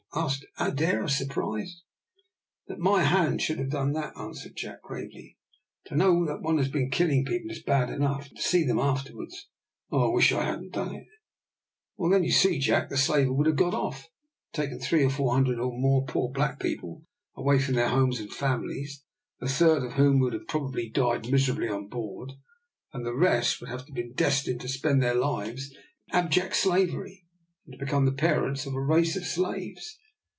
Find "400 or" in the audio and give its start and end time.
15.15-15.79